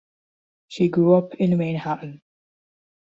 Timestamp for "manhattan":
1.59-2.23